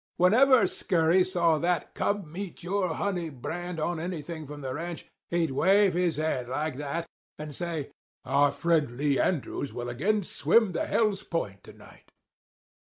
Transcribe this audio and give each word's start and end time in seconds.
Whenever 0.17 0.65
Scurry 0.65 1.23
saw 1.23 1.59
that 1.59 1.93
come 1.93 2.31
meet 2.31 2.63
your 2.63 2.95
honey 2.95 3.29
brand 3.29 3.79
on 3.79 3.99
anything 3.99 4.47
from 4.47 4.61
the 4.61 4.73
ranch, 4.73 5.05
he'd 5.29 5.51
wave 5.51 5.93
his 5.93 6.15
hand 6.17 6.47
like 6.49 6.77
that, 6.77 7.05
and 7.37 7.53
say, 7.53 7.91
'Our 8.25 8.51
friend 8.51 8.97
Lee 8.97 9.19
Andrews 9.19 9.75
will 9.75 9.89
again 9.89 10.23
swim 10.23 10.71
the 10.71 10.87
Hell's 10.87 11.21
point 11.21 11.63
to 11.65 11.73
night. 11.73 12.11